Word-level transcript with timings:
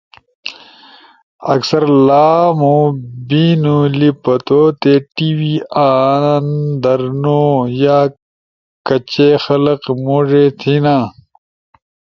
اکثر 1.53 1.83
لامو 2.07 2.75
بینو 3.27 3.77
لی 3.97 4.09
پتوتے 4.23 4.95
ٹی 5.15 5.29
وی 5.37 5.55
آن 5.91 6.45
درنو، 6.83 7.43
یا 7.81 7.99
کاچے 8.87 9.29
خلق 9.43 9.81
موڙے 10.05 10.45
تھینا۔ 10.59 10.97